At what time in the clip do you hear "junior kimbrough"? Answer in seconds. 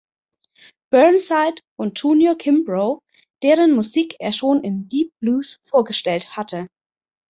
1.99-3.03